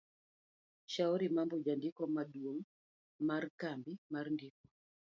[0.93, 2.65] Shauri Mambo Jandiko maduong'
[3.27, 4.61] mar Kambi mar ndiko